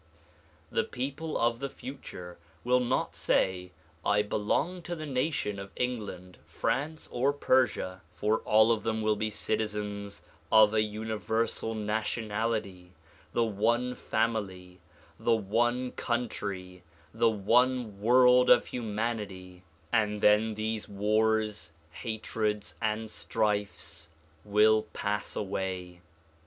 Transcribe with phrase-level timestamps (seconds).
[0.71, 3.71] The people of the future will not say
[4.03, 6.39] "I belong to the nation of England.
[6.43, 10.97] France or Persia," for all of them will be citizens DISCOURSES DELIVERED IN NEW YORK
[10.97, 12.91] 17 of a universal nationality;
[13.33, 14.79] the one family,
[15.19, 16.81] the one country,
[17.13, 19.61] the one world of humanity;
[19.93, 24.09] and then these wars, hatreds and strifes
[24.43, 26.01] will pass away.